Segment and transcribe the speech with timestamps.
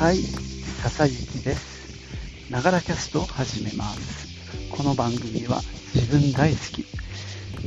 [0.00, 2.50] はい、笹雪です。
[2.50, 4.28] ながらキャストを始めます。
[4.70, 5.60] この番組は
[5.94, 6.86] 自分大好き、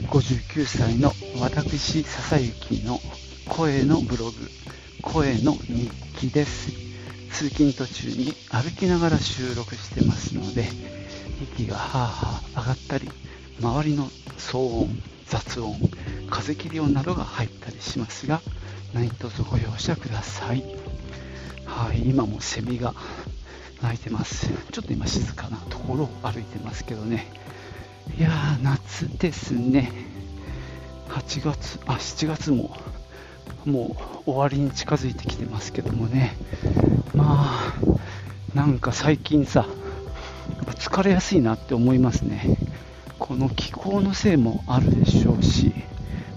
[0.08, 3.00] 59歳の私笹雪の
[3.48, 4.32] 声のブログ、
[5.04, 6.72] 声の日記です。
[7.32, 10.68] 通勤途中に歩きながら収録してますので、
[11.40, 13.12] 息がはあはあ上がったり、
[13.62, 14.10] 周りの
[14.40, 14.90] 騒音、
[15.28, 15.76] 雑音、
[16.32, 18.42] 風切り音などが入ったりしますが、
[18.92, 20.83] 何卒ご容赦ください。
[21.76, 22.94] はい、今もセミが
[23.82, 24.48] 鳴いてます。
[24.72, 27.26] ちょっと今静かなところを歩いてますけどね。
[28.18, 29.92] いやー、夏ですね。
[31.10, 32.78] 8月、あ、7月も
[33.66, 36.38] もう終わりに近づいてきてますけどもね。
[37.16, 37.74] まあ、
[38.54, 39.66] なんか最近さ、
[40.76, 42.56] 疲れやすいなって思いますね。
[43.18, 45.74] この気候のせいもあるでしょうし、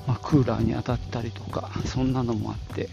[0.06, 2.88] まあ、クーラーに当たったりとか、そんなのもあって、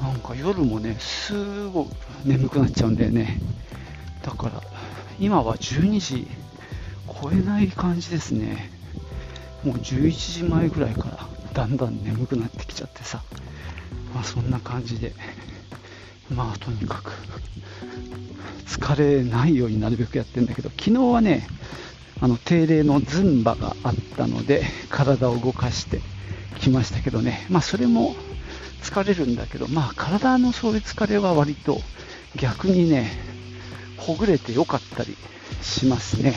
[0.00, 1.88] なんか夜もね、すごく
[2.24, 3.40] 眠くなっちゃうんだよね。
[4.22, 4.62] だから、
[5.18, 6.28] 今は12時
[7.20, 8.70] 超えない感じですね。
[9.64, 11.18] もう11時前ぐらいから
[11.52, 13.22] だんだん眠くなってきちゃってさ、
[14.14, 15.12] まあそんな感じで、
[16.30, 17.12] まあとにかく
[18.66, 21.48] 疲れないようになるべくやってんだけど、昨日はね、
[22.20, 26.00] あの定例のズンバがあったので、体を動かして
[26.60, 28.14] きましたけどね、まあそれも
[28.82, 31.80] 疲れるんだけど、まあ体のそういう疲れは割と
[32.36, 33.10] 逆にね、
[33.96, 35.16] ほぐれてよかったり
[35.62, 36.34] しますね。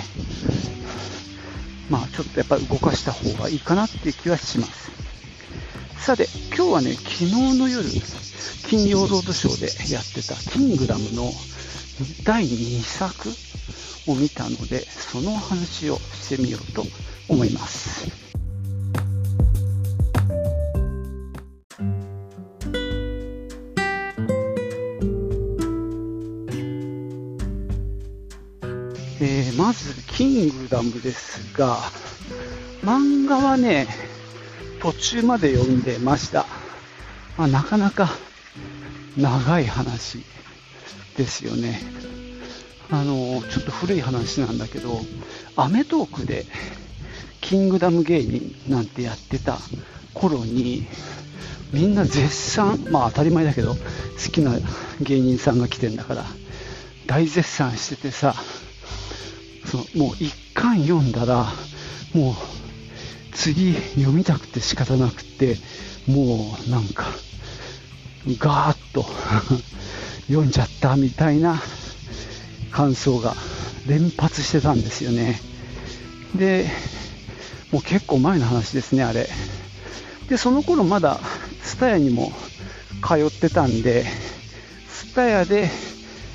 [1.89, 4.91] まあちょっとやっぱり動かした方がいいかなっていう気はします。
[5.97, 7.87] さて、今日はね、昨日の夜、
[8.67, 11.31] 金曜ロードショーでやってたキングダムの
[12.23, 13.29] 第2作
[14.07, 16.85] を見たので、その話をしてみようと
[17.29, 18.20] 思います。
[29.23, 31.77] えーまず、キングダムですが、
[32.83, 33.87] 漫画はね、
[34.81, 36.47] 途中まで読んでました。
[37.37, 38.09] まあ、なかなか
[39.15, 40.25] 長い話
[41.15, 41.79] ですよね。
[42.89, 44.99] あの、ちょっと古い話なんだけど、
[45.55, 46.47] アメトークで、
[47.41, 49.59] キングダム芸人なんてやってた
[50.15, 50.87] 頃に、
[51.71, 54.55] みんな絶賛、まあ当たり前だけど、好きな
[54.99, 56.25] 芸人さんが来てんだから、
[57.05, 58.33] 大絶賛しててさ、
[59.71, 61.45] そのもう一巻読んだら、
[62.13, 62.35] もう
[63.31, 65.55] 次読みたくて仕方なくて、
[66.07, 67.05] もうなんか、
[68.37, 69.05] ガーッと
[70.27, 71.61] 読んじゃったみたいな
[72.69, 73.33] 感想が
[73.87, 75.41] 連発してたんですよね。
[76.35, 76.69] で、
[77.71, 79.29] もう結構前の話ですね、あれ。
[80.27, 81.21] で、その頃まだ、
[81.63, 82.33] ツタヤにも
[83.07, 84.05] 通ってたんで、
[84.93, 85.71] ツタヤで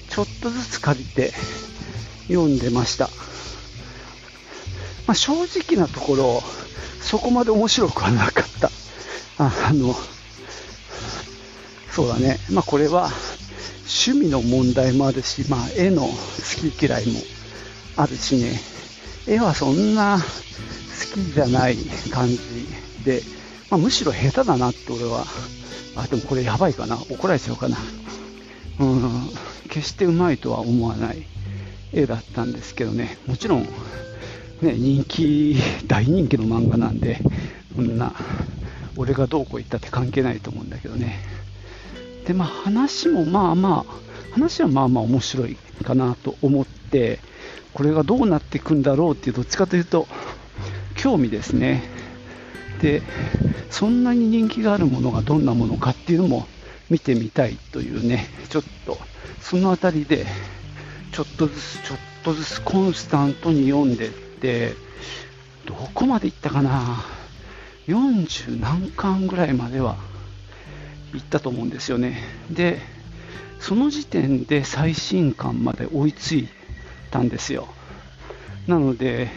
[0.09, 1.35] ちょっとずつ借りて
[2.29, 3.09] 読んでました。
[5.07, 6.43] まあ、正直なところ、
[7.01, 8.71] そこまで面白くはなかった。
[9.39, 9.95] あの、
[11.91, 12.39] そうだね。
[12.51, 13.11] まあ、これは
[13.87, 16.13] 趣味の問題もあるし、まあ、絵の好
[16.71, 17.21] き嫌いも
[17.97, 18.61] あるしね。
[19.27, 21.77] 絵はそんな好きじゃない
[22.13, 22.39] 感じ
[23.05, 23.23] で、
[23.71, 25.25] まあ、むしろ下手だなって俺は、
[25.97, 26.97] あ、でもこれやばいかな。
[27.11, 27.77] 怒られちゃうかな。
[28.81, 29.31] うん、
[29.69, 31.27] 決してうまいとは思わない
[31.93, 33.19] 絵だったんですけどね。
[33.27, 33.63] もちろん、
[34.61, 37.23] ね、人気、大人気の漫画なんで、
[37.75, 38.15] そんな、
[38.97, 41.21] 俺がどうこう言ったって関係ないと思うんだけどね。
[42.27, 47.21] で、まあ話もまあまあ、話はまあまあ面白いかなと思って、
[47.75, 50.09] これがどうなっていくんだろうっていう、どっちかというと、
[50.97, 51.83] 興味ですね。
[52.81, 53.03] で、
[53.71, 56.47] そんなに人気があるものがどんなものかっていうのも
[56.89, 58.99] 見てみたいというね、ちょっと、
[59.41, 60.27] そのあたりで、
[61.17, 64.75] ちょっとずつちょっとずつコンスタントに読んでって、
[65.65, 67.03] どこまで行ったかな
[67.87, 69.97] ？40何巻ぐらいまでは
[71.15, 72.21] 行ったと思うんですよね。
[72.51, 72.81] で、
[73.61, 76.49] その時点で最新巻まで追いつい
[77.11, 77.67] たんですよ。
[78.67, 79.31] なので、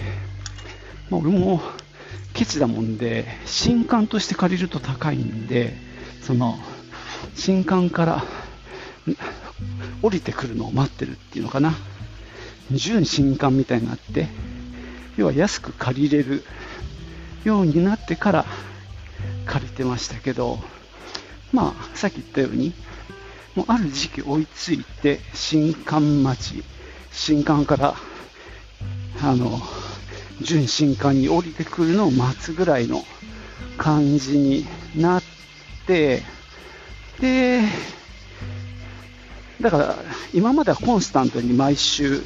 [1.10, 1.62] まあ、俺も
[2.34, 5.78] ケチだもんで、新刊として借りると高いんで、
[6.24, 6.60] その、
[7.36, 8.26] 新刊から
[10.02, 11.76] 降りてくるのを待ってるっていうのかな。
[12.72, 14.28] 純新刊みたいになって、
[15.18, 16.44] 要は安く借りれる
[17.44, 18.46] ようになってから
[19.46, 20.60] 借りてましたけど、
[21.52, 22.74] まあ、さっき言ったように、
[23.56, 26.64] もうある時期追いついて、新刊待ち、
[27.12, 27.96] 新刊から、
[29.22, 29.60] あの、
[30.42, 33.04] 純新刊に降りてくるのを待つぐらいの
[33.78, 34.66] 感じに
[34.96, 35.24] なっ
[35.88, 36.24] て、
[37.20, 37.64] で、
[39.62, 39.96] だから
[40.34, 42.24] 今まではコンスタントに毎週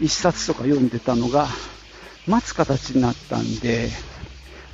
[0.00, 1.48] 1冊とか読んでたのが
[2.26, 3.88] 待つ形になったんで、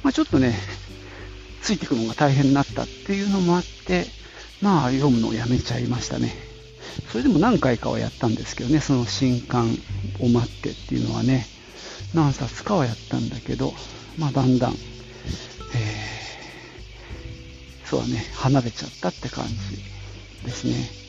[0.02, 0.54] まあ、ちょっとね、
[1.62, 4.06] ついていくのが大変になったっていうのもあって、
[4.60, 6.32] まあ読むのをやめちゃいましたね。
[7.10, 9.76] それでも何回かはやったんですけどね、その新刊
[10.20, 11.46] を待ってっていうのはね、
[12.14, 13.72] 何冊かはやったんだけど、
[14.18, 19.54] まあだんだん、えー、そうはね、離れちゃったって感じ
[20.44, 21.07] ですね。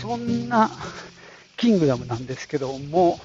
[0.00, 0.70] そんな
[1.58, 3.20] キングダムなんですけども、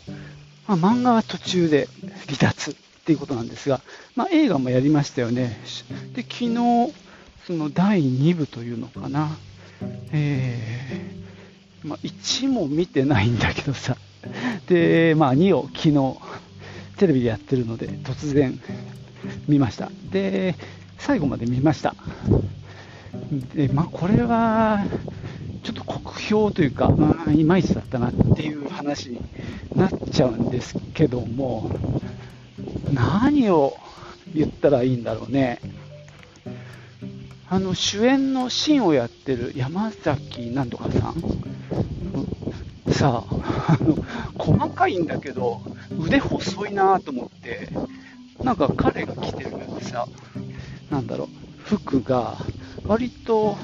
[0.67, 1.87] まあ、漫画は途中で
[2.25, 2.73] 離脱っ
[3.05, 3.79] ていうことなんですが、
[4.15, 5.57] まあ、映画もやりましたよね。
[6.13, 6.93] で、昨日、
[7.47, 9.37] その第2部というのかな。
[10.11, 13.95] えー、まあ、1も見てないんだけどさ。
[14.67, 16.17] で、まあ、2を昨日、
[16.97, 18.59] テレビでやってるので、突然
[19.47, 19.89] 見ました。
[20.11, 20.55] で、
[20.97, 21.95] 最後まで見ました。
[23.53, 24.83] で、まあ、これは、
[26.27, 29.21] ちょっというか、まあ、いまいちだったなっていう話に
[29.75, 31.69] なっちゃうんですけども、
[32.91, 33.77] 何を
[34.33, 35.59] 言ったらいいんだろうね。
[37.47, 42.91] あの主演のシーンをやってる山崎なんとかさん？
[42.91, 43.95] さあ、あの
[44.35, 45.61] 細かいんだけど、
[45.99, 47.69] 腕細いなと思って、
[48.41, 49.51] なんか彼が着てる
[49.81, 50.07] さ、
[50.89, 51.27] なんだろう、
[51.63, 52.37] 服が
[52.87, 53.57] 割と、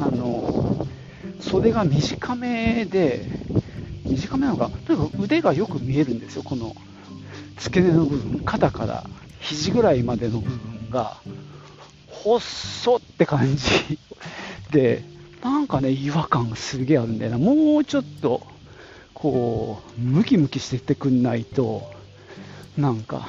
[0.00, 0.63] あの、
[1.50, 3.30] 袖が短めで、
[4.04, 6.74] 短めなのか、とにかく腕がよく見えるんですよ、この
[7.58, 9.04] 付け根の部分、肩から
[9.40, 11.20] 肘ぐらいまでの部分が、
[12.08, 13.98] 細って感じ
[14.70, 15.04] で、
[15.42, 18.46] なんかね、違和感すげえあるんだよな、もうちょっと、
[19.12, 21.92] こう、ムキムキしてってくんないと、
[22.78, 23.28] なんか、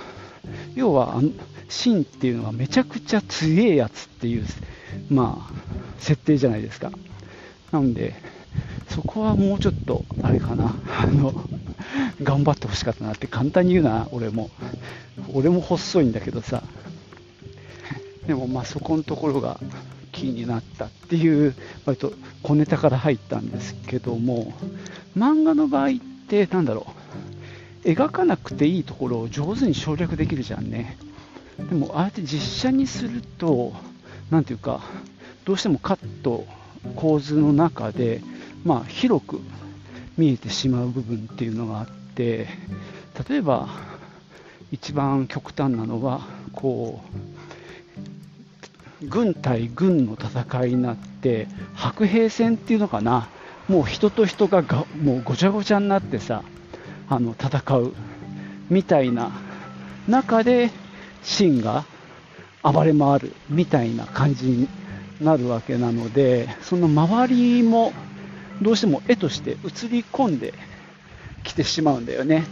[0.75, 1.21] 要は、
[1.67, 4.45] 芯っていうのはめちゃくちゃ強えやつっていう、
[5.09, 5.53] まあ、
[5.99, 6.91] 設定じゃないですか。
[7.75, 8.15] なんで、
[8.87, 11.33] そこはもうちょっと、あれかな、 あの、
[12.23, 14.49] 頑張ってほしかったなって簡単に言うな、俺も。
[15.33, 16.63] 俺も細いんだけどさ。
[18.27, 19.59] でもまあそこのところが
[20.13, 21.53] キーになったっていう、
[21.85, 22.13] 割と
[22.43, 24.53] 小ネタから入ったんですけども、
[25.17, 25.91] 漫画の場合っ
[26.29, 26.87] てなんだろ
[27.83, 30.97] う、描かなくていいところを上手に省略できるじゃんね。
[31.57, 33.73] でもああやって実写にすると、
[34.29, 34.79] なんていうか、
[35.43, 36.47] どうしてもカット
[36.95, 38.21] 構図の中で、
[38.63, 39.39] まあ、広く
[40.17, 42.47] 見えてしまう部分っていうのがあって
[43.29, 43.67] 例えば
[44.71, 46.21] 一番極端なのは
[46.53, 47.01] こ
[49.01, 53.29] う軍対軍の戦いになって白兵戦っていうのかな。
[53.67, 56.43] もう人と人ががもうごちゃごちゃになってさ
[57.09, 57.93] あの戦う
[58.69, 59.31] みたいな
[60.07, 60.69] 中で
[61.23, 61.85] 秦が
[62.61, 64.67] 暴れ回るみたいな感じに
[65.19, 67.93] なるわけなので、その周りも
[68.61, 69.55] どうしても絵として映
[69.89, 70.53] り込んで
[71.43, 72.45] きてしまうんだよね。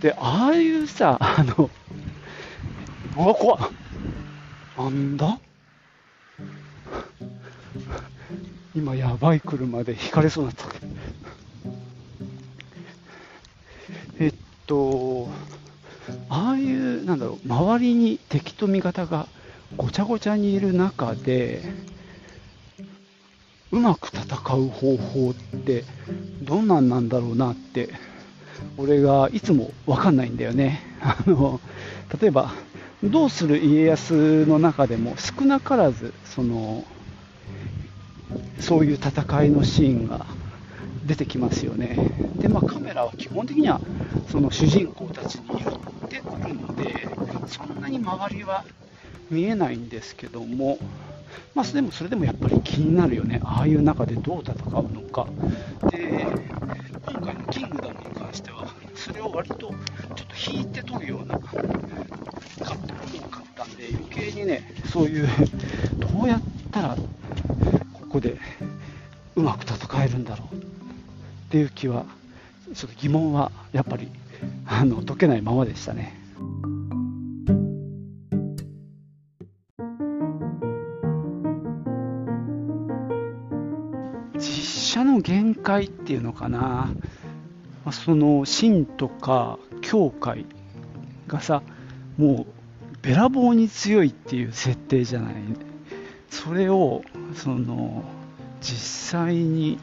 [0.00, 1.70] で、ああいうさ、あの、
[3.16, 3.70] うわ、怖っ。
[4.76, 5.38] なんだ？
[8.74, 10.66] 今やばい車でひかれそうになった。
[14.18, 14.34] えっ
[14.66, 15.28] と、
[16.28, 19.28] ああいう、なんだろう、周りに敵と味方が
[19.76, 21.62] ごちゃごちゃにいる中で、
[23.70, 24.24] うまく戦
[24.56, 25.84] う方法って
[26.42, 27.90] どんなんなんだろうなって、
[28.78, 30.80] 俺がいつもわかんないんだよね。
[31.02, 31.60] あの、
[32.20, 32.52] 例えば、
[33.02, 36.84] どうする家康の中でも少なからず、その、
[38.58, 40.26] そういう戦いのシーンが
[41.06, 41.96] 出てきますよね。
[42.40, 43.80] で、まあ、カメラは基本的には
[44.28, 47.08] その主人公たちに寄ってくるので、
[47.46, 48.64] そんなに周りは
[49.30, 50.78] 見えないんですけども、
[51.54, 55.26] まあ、でもそれでもやっぱり気になるよね、ああいう中でどう戦うのか。
[55.90, 56.26] で、
[57.06, 59.74] 今回のキングダムに関しては、それを割とちょっ
[60.14, 61.74] と引いて取るようなカットが
[63.14, 65.28] 多かったんで、余計にね、そういう、
[65.98, 66.96] どうやったら
[67.92, 68.38] ここで
[69.34, 70.58] うまく戦えるんだろうっ
[71.50, 72.04] ていう気は、
[72.74, 74.08] ちょっと疑問はやっぱり
[74.66, 76.25] あの解けないままでしたね。
[84.38, 86.94] 実写の限界っていうのかな、
[87.84, 90.46] まその神とか教会
[91.26, 91.62] がさ、
[92.16, 95.34] もうべらぼうに強いっていう設定じゃない。
[96.30, 97.02] それを、
[97.34, 98.04] その、
[98.60, 99.78] 実際に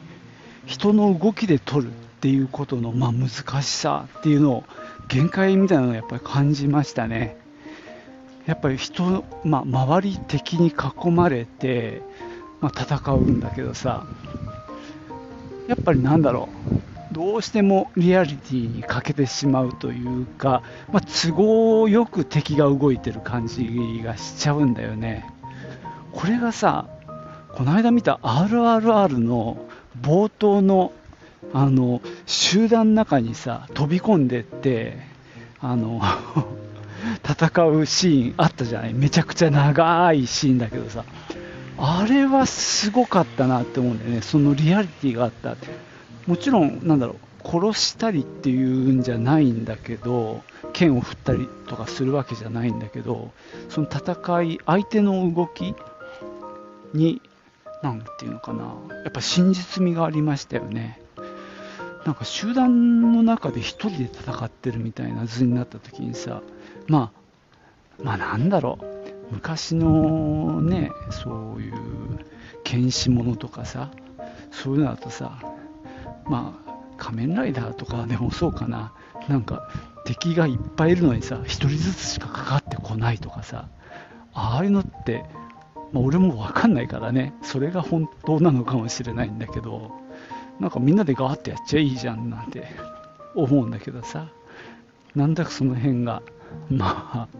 [0.66, 4.64] 人の動きで撮るっていうことの、まあ、難しさっていうのを
[5.08, 7.36] 限界みたいなのをやっぱり感じましたね。
[8.46, 12.02] やっぱり人、まあ、周り敵に囲まれて、
[12.60, 14.06] まあ、戦うんだけどさ
[15.68, 16.48] やっぱりなんだろ
[17.10, 17.14] う。
[17.14, 25.24] どうしてもリアリティに欠けてしまうというか、まあ、都合よく敵が動いてる感じがしちゃうんだよね。
[26.12, 26.86] これがさ
[27.54, 29.64] この間見た RRR の
[30.02, 30.92] 冒頭の
[31.52, 34.96] あの集団の中にさ飛び込んでって
[35.60, 36.00] あの
[37.22, 38.94] 戦うシーンあったじゃない？
[38.94, 41.04] めちゃくちゃ長いシーンだけどさ。
[41.78, 44.22] あれはすごかったなって思うんだよね。
[44.22, 45.56] そのリアリティがあった。
[46.26, 47.16] もちろんなんだろう。
[47.46, 53.32] 殺したりっていうんじゃないんだけど剣を振ったりとかするわけじゃないんだけど
[53.68, 55.74] その戦い相手の動き
[56.94, 57.20] に
[57.82, 58.74] 何ていうのかな。
[59.02, 61.00] やっぱ真実味がありましたよね。
[62.06, 66.42] なんか集団の中で1人で戦ってるみたいな図になった時にさ
[66.86, 67.10] ま
[67.98, 68.93] あまあなんだろう。
[69.30, 71.74] 昔のねそういう
[72.62, 73.90] 剣士ものとかさ
[74.50, 75.38] そういうのだとさ
[76.26, 78.92] まあ仮面ライダーとかでもそうかな。
[79.28, 79.68] なんか
[80.04, 83.68] 敵がいっぱいいるのにさ1人ずつしかかかってこないとかさ
[84.34, 85.24] ああいうのって、
[85.92, 87.32] まあ、俺も分かんないからね。
[87.42, 89.92] それが本当なのかもしれないんだけど
[90.60, 92.66] なんかみんなでガーってやっちゃいいじゃんなんて
[93.34, 94.28] 思うんだけどさ。
[95.14, 96.22] なんだかその辺が
[96.68, 97.38] まあ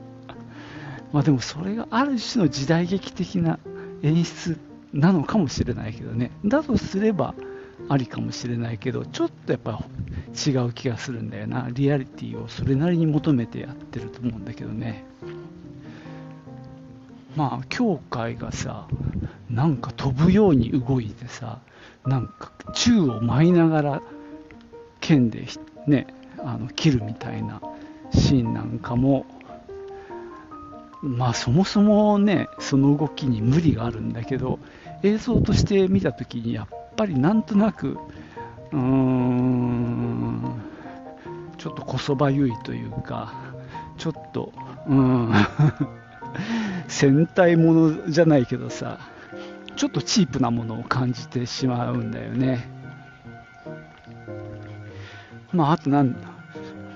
[1.15, 3.61] まあでもそれがある種の時代劇的な
[4.03, 4.59] 演出
[4.93, 6.33] なのかもしれないけどね。
[6.45, 7.37] だとすれば
[7.89, 9.81] ありかもしれないけど、ちょっとやっぱ
[10.35, 11.69] 違う気がするんだよな。
[11.71, 15.05] リアリティをそれなりに求めてやってると思うんだけどね。
[17.37, 18.89] まあ、教会がさ、
[19.49, 21.61] なんか飛ぶように動いてさ、
[22.05, 24.03] なんか宙を舞いながら
[25.01, 25.47] 剣で
[25.87, 27.61] ね、あの切るみたいな
[28.13, 29.27] シーンなんかも
[31.05, 34.59] まあそもそもね、その動きに無理があるんだけど、
[35.03, 37.99] 映像として見たときにやっぱりなんとなく、
[38.73, 40.63] うーん、
[41.59, 43.35] ちょっとこそばゆいというか、
[43.99, 44.51] ちょっと、
[44.89, 45.31] うん、
[46.89, 48.99] 戦隊ものじゃないけどさ、
[49.77, 52.67] ちょっとチープなものを感じてしまうんだよね。
[55.53, 56.17] まあ、あとなん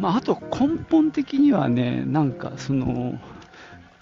[0.01, 3.19] まあ、あと根本的にはね、なんかその、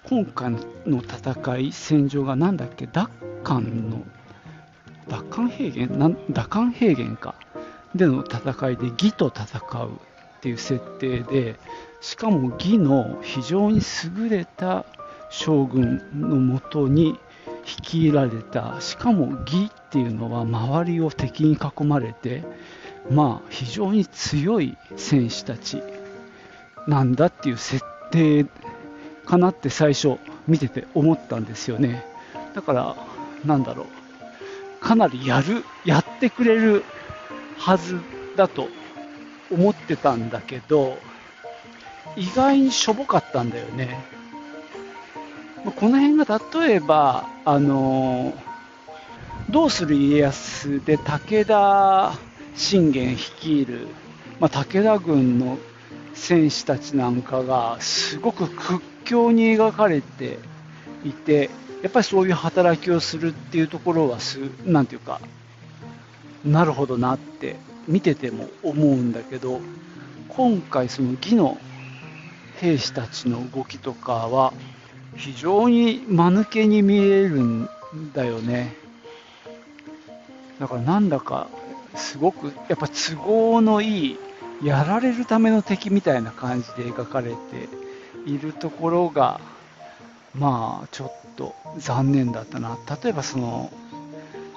[0.09, 0.53] 今回
[0.87, 3.11] の戦い、戦場がなんだっけ、奪
[3.43, 4.05] 還の、
[5.09, 5.99] 奪還平原？
[5.99, 7.35] なん奪還平原か。
[7.95, 11.57] での戦いで義と戦うっていう設定で、
[12.01, 13.81] しかも義の非常に
[14.17, 14.85] 優れた
[15.29, 17.19] 将軍のもとに
[17.65, 22.45] 率いられた、しかも義っていうのは周りを敵に囲まれて、
[23.11, 25.83] まあ非常に強い戦士たち
[26.87, 28.47] なんだっていう設定
[29.27, 30.17] かなって最初
[30.49, 32.05] 見てて思ったんですよね。
[32.55, 32.97] だから、
[33.45, 33.87] なんだろう。
[34.81, 36.85] かなりやる、やってくれる
[37.59, 38.01] はず
[38.37, 38.69] だと
[39.51, 40.97] 思ってたんだけど、
[42.17, 44.05] 意外にしょぼかったんだよね。
[45.65, 48.33] この辺が例えば、あの
[49.51, 52.13] どうする家康で武田
[52.55, 53.89] 信玄率いる、
[54.41, 55.59] まあ、武田軍の
[56.15, 60.39] 戦士たちなんかがすごく屈強に描かれて
[61.05, 61.49] いて、
[61.83, 65.21] やっぱりそういう働きをするっていうところはす、なんていうか、
[66.45, 67.57] なるほどなって
[67.89, 69.61] 見てても思うんだけど、
[70.29, 71.59] 今回その義の
[72.61, 74.53] 兵士たちの動きとかは
[75.17, 77.69] 非常に間抜けに見えるん
[78.13, 78.75] だよね。
[80.59, 81.49] だからなんだか
[81.95, 84.19] すごくやっぱ都合のいい
[84.63, 87.37] やられるための敵みたいな感じで描かれて
[88.27, 89.41] いるところが、
[90.35, 92.77] まあ、ちょっと残念だったな。
[93.03, 93.71] 例えばその、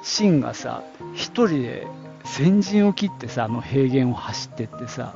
[0.03, 0.83] シンがさ、
[1.13, 1.87] 一人で
[2.25, 5.15] 先陣を切ってさ、あの平原を走ってってさ、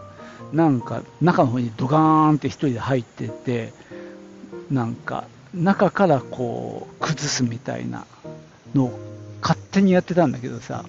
[0.51, 3.73] なんか中の方にドガーンって一人で入ってって、
[4.69, 8.05] なんか中からこう崩すみたいな
[8.73, 8.99] のを
[9.41, 10.85] 勝手にやってたんだけどさ、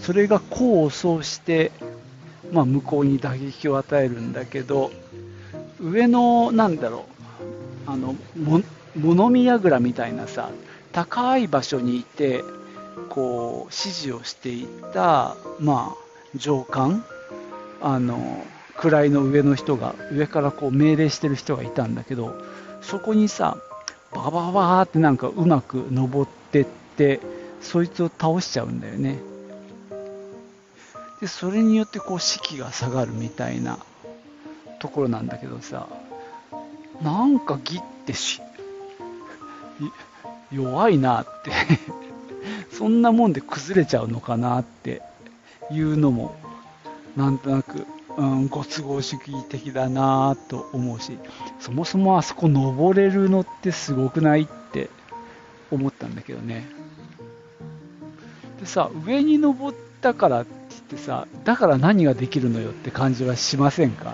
[0.00, 1.72] それが功を奏して、
[2.52, 4.92] まあ、向こうに打撃を与えるんだけど、
[5.84, 7.04] 上の、なんだろ
[7.86, 8.62] う、あの、も
[8.96, 10.50] 物見櫓みたいなさ、
[10.92, 12.42] 高い場所にいて、
[13.10, 17.04] こう、指示をしていた、まあ、上官、
[17.82, 18.44] あの、
[18.76, 22.34] 位の上の人が、上からこう命令してる人がいたんだけど、
[22.80, 23.58] そこにさ、
[24.12, 27.20] バババーってなんかうまく登ってって、
[27.60, 29.18] そいつを倒しちゃうんだよね。
[31.20, 33.78] でそれによってこう士気が下がるみたいな
[34.84, 35.88] ところなんだけどさ
[37.00, 38.42] なんか義ってし
[40.52, 41.52] 弱いなって
[42.70, 45.00] そんなもんで崩れちゃうのかなって
[45.70, 46.36] いうのも
[47.16, 47.86] なんとなく、
[48.18, 51.16] うん、ご都合主義的だなと思うし
[51.60, 54.90] そもそもあそこ登れるのってすごくないって
[55.70, 56.68] 思ったんだけどね。
[58.60, 64.12] でさ上に登ったからって言ってさだから何ができるのよって感じはしませんか？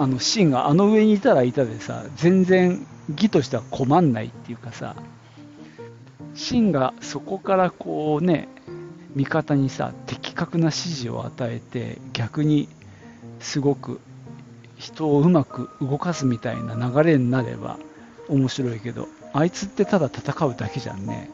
[0.00, 4.96] あのシンがあの上にいたらいたでさ全然義としては困んないっていうかさ
[6.34, 8.48] シンがそこからこうね
[9.14, 12.70] 味方にさ的確な指示を与えて逆に
[13.40, 14.00] すごく
[14.78, 17.78] 人をうまく動かすみたいな流れになれば
[18.30, 21.30] 面白いけどあいつってただ戦うだけじゃんね。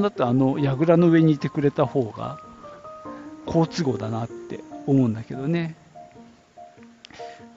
[0.00, 2.38] だってあの櫓の上にいてくれた方が
[3.44, 5.81] 好都合だなって思うんだけどね。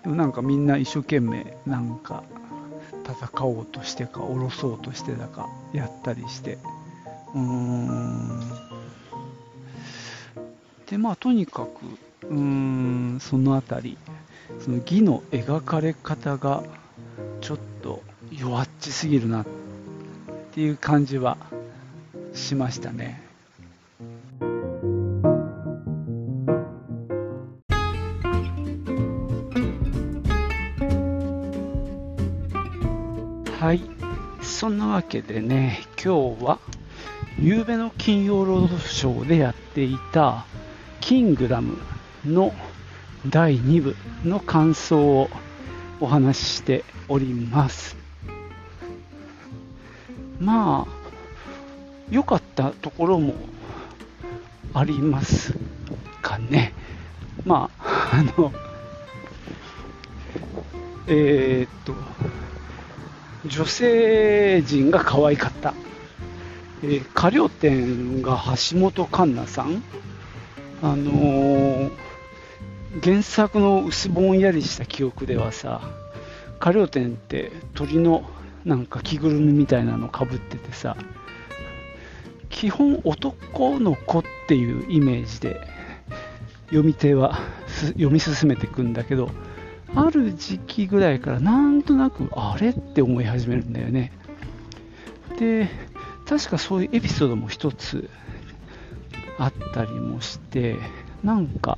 [0.05, 2.23] でもなんかみんな一生懸命なんか
[3.03, 6.59] 戦おうとしてか下ろそうとしてだかやったりして
[7.33, 8.39] うーん
[10.85, 13.97] でまあとにかくうーんその辺り
[14.59, 16.63] その義の描かれ方が
[17.41, 19.45] ちょっと弱っちすぎるなっ
[20.51, 21.37] ていう感じは
[22.35, 23.24] しましたね。
[34.65, 36.57] そんなわけでね、今日は、
[37.39, 40.47] 夕べの金曜ロードショーでやっていた、
[41.01, 41.77] キングダム
[42.25, 42.51] の
[43.29, 45.29] 第2部の感想を
[45.99, 47.95] お話ししております。
[50.39, 51.11] まあ、
[52.09, 53.35] 良かったところも
[54.73, 55.53] あります
[56.23, 56.73] かね。
[57.45, 58.51] まあ、あの、
[61.05, 61.93] えー、っと、
[63.47, 65.73] 女性陣が可愛かった。
[66.83, 69.83] えー、歌謡店が橋本環奈さん。
[70.81, 71.91] あのー、
[73.03, 75.81] 原作の薄ぼんやりした記憶ではさ、
[76.59, 78.23] 歌謡店って鳥の
[78.65, 80.97] なんか着ぐるみみたいなのかぶっててさ、
[82.49, 85.61] 基本男の子っていうイメージで
[86.67, 87.39] 読み手は
[87.93, 89.29] 読み進めていくんだけど、
[89.95, 94.11] ある時期ぐらいからなんとなくあれって思い始めるんだよね。
[95.39, 95.69] で、
[96.25, 98.09] 確かそういうエピソードも一つ
[99.37, 100.75] あったりもして、
[101.23, 101.77] なんか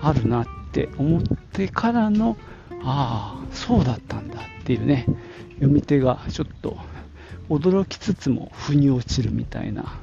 [0.00, 2.36] あるなって思ってからの、
[2.84, 5.06] ああ、そうだったんだっていうね、
[5.54, 6.76] 読み手がちょっと
[7.48, 9.98] 驚きつつも腑に落ちるみたいな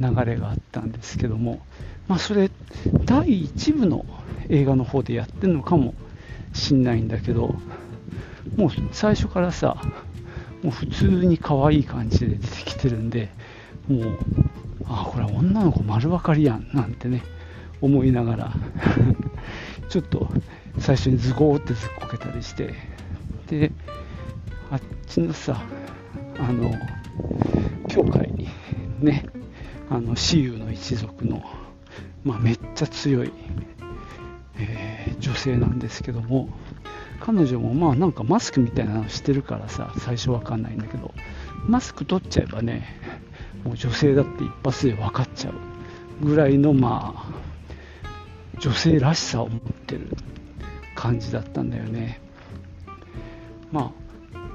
[0.00, 1.60] 流れがあったんですけども、
[2.08, 2.50] まあ、それ
[3.04, 4.04] 第1部の
[4.48, 5.94] 映画の方でやってるのかも
[6.52, 7.54] しんないんだけど
[8.56, 9.80] もう最初からさ
[10.62, 13.30] もう普通に可愛い感じで出てきてるんで
[13.88, 14.18] もう
[14.86, 17.22] あこれ女の子丸分かりやんなんてね
[17.80, 18.52] 思いながら
[19.88, 20.28] ちょっと
[20.78, 22.74] 最初にズゴーってずっこけたりして
[23.48, 23.72] で
[24.70, 25.62] あっちのさ
[26.38, 26.72] あの
[27.88, 28.48] 教会に
[29.00, 29.26] ね
[29.90, 31.42] あの私有の一族の、
[32.24, 33.32] まあ、めっちゃ強い、
[34.56, 34.89] えー、
[35.20, 36.48] 女性なんですけども
[37.20, 41.12] 彼女もまあなんかマスクみたいなのしてるからさ最初わかんないんだけど
[41.66, 42.98] マスク取っちゃえばね
[43.64, 45.54] もう女性だって一発で分かっちゃう
[46.24, 50.08] ぐらいのまあ女性らしさを持ってる
[50.94, 52.20] 感じだったんだよね
[53.70, 54.10] まあ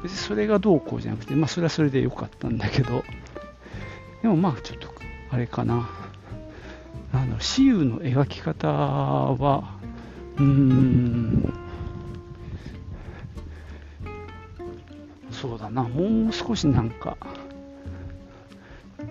[0.06, 3.04] 別にそれがどうこうじゃなくて、まあ、それはそれで良かったんだけど、
[4.22, 4.94] でもまあ、ちょっと、
[5.32, 5.90] あれかな。
[7.12, 9.75] あの、私有の描き方は、
[10.38, 11.54] うん、
[15.32, 17.18] そうだな、もう少しなんか、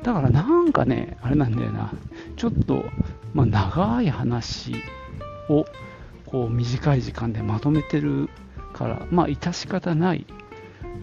[0.02, 1.92] だからなんかね、あれなんだよな、
[2.36, 2.84] ちょっと、
[3.32, 4.74] まあ、長い話
[5.48, 5.64] を
[6.26, 8.28] こう短い時間でまとめてる
[8.72, 10.26] から、まあ、致し方ない。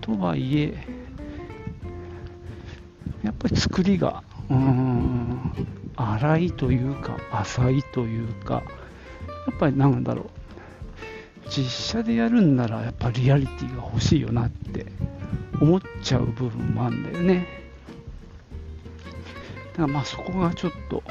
[0.02, 0.88] とはいえ、
[3.24, 5.52] やっぱり作りが、うん、
[5.96, 8.64] 荒いというか、浅いというか、
[9.48, 14.86] やっぱりなんだろう、実写でやるんなら、やっぱリアリティが欲しいよなって
[15.60, 17.48] 思っちゃう部分もあるんだよね。
[19.74, 21.04] だからまあそこがちょっと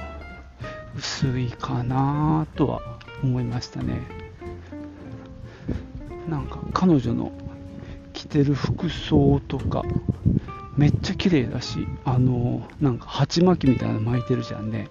[0.97, 4.01] 薄いかなとは思いましたね。
[6.29, 7.33] なんか彼女の
[8.13, 9.83] 着てる服装とか
[10.77, 14.89] めっちゃ綺麗だしあのなんか鉢巻きみたいなの巻いてるじゃんね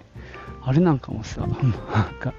[0.70, 1.72] あれなんかもさ、なん
[2.20, 2.32] か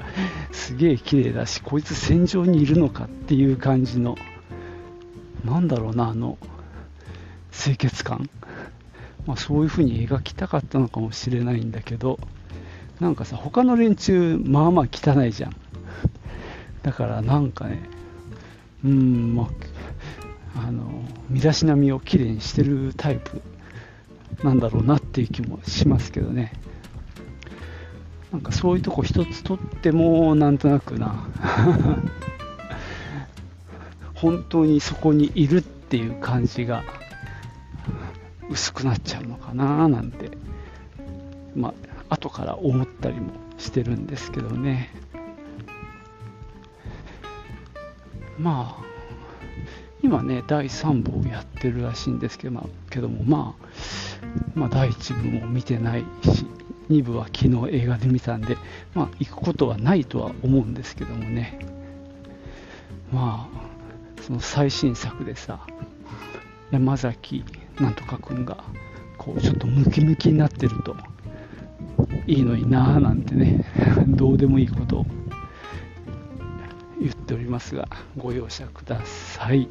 [0.54, 4.16] すげえ綺麗だし、こいつ戦場にいるのかっていう感じの、
[5.44, 6.38] なんだろうな、あの、
[7.52, 8.30] 清潔感。
[9.26, 12.20] まあ、そういう風に描きたかったのかもしれないんだけど、
[13.02, 15.56] なんかさ、他の連中、まあまあ汚いじゃん。
[16.84, 17.82] だからなんかね、
[18.86, 19.50] うん、ま
[20.56, 23.42] あ、あの、身だしなみをきれいにしてるタイプ
[24.42, 26.54] なんだろうなっていう気もしますけどね。
[28.32, 31.28] なんかそういうとこ一つとってもなんとなくな。
[34.16, 36.84] 本当にそこにいるっていう感じが
[38.50, 40.32] 薄くなっちゃうのかななんて。
[41.56, 41.74] ま
[42.10, 44.90] あ後から思ったりもしてるんですけどね。
[48.38, 48.84] まあ
[50.04, 53.66] 今ね第3部をやってるらしいんですけど,、まあ、けどもまあ
[54.56, 56.46] まあ第1部も見てないし。
[56.92, 58.58] 2部は昨日映画で見たんで、
[58.94, 61.60] まあ、行くことはないとは思うんですけどもね、
[63.12, 65.66] まあ、その最新作でさ、
[66.72, 67.44] 山崎
[67.80, 68.64] なんとか君が、
[69.18, 70.96] こう、ちょっとムキムキになってると、
[72.28, 73.66] いいのになぁなんてね、
[74.08, 75.06] どうでもいいことを
[77.00, 79.68] 言っておりますが、ご容赦ください。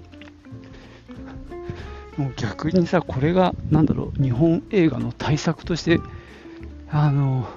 [2.17, 6.01] もう逆にさ、これが、なんだろう、日本映画の対策として
[6.93, 7.49] あの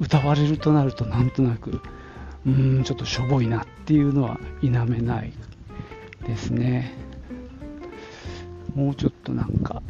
[0.00, 1.80] 歌われるとなるとなんとなく
[2.46, 5.32] うーんちょっとしょぼいなっていうのは否めない
[6.26, 6.92] ですね。
[8.74, 9.82] もうちょっとなんか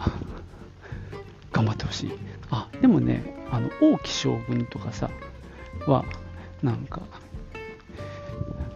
[1.53, 2.13] 頑張ってほしい。
[2.51, 5.11] あでもねあの王毅将軍とかさ
[5.87, 6.05] は
[6.63, 7.03] なんか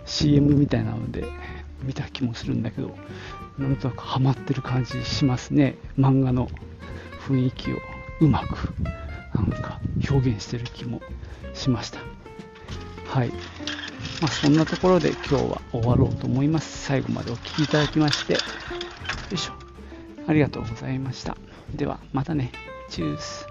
[0.07, 1.25] CM みたいなので
[1.83, 2.97] 見た気もするんだけど
[3.59, 5.77] なんとなくハマってる感じしますね。
[5.97, 6.51] 漫画の
[7.29, 7.77] 雰囲気を
[8.21, 8.75] うまく。
[9.41, 11.01] なんか表現してる気も
[11.55, 12.01] しました。
[13.07, 13.29] はい。
[14.21, 16.87] まあ、そんなところで今日は終わろうと思います。
[16.87, 18.39] 最後までお聴きいただきまして、よ
[19.33, 19.53] いしょ。
[20.27, 21.37] ありがとうございました。
[21.75, 22.53] では、またね。
[22.89, 23.50] チュース。